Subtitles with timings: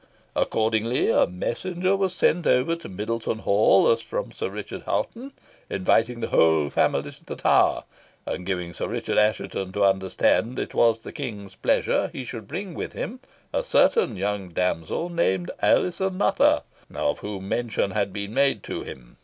[0.35, 5.31] Accordingly a messenger was sent over to Middleton Hall as from Sir Richard Hoghton,
[5.69, 7.83] inviting the whole family to the Tower,
[8.25, 12.73] and giving Sir Richard Assheton to understand it was the King's pleasure he should bring
[12.73, 13.19] with him
[13.53, 16.63] a certain young damsel, named Alizon Nutter,
[16.95, 19.17] of whom mention had been made to him.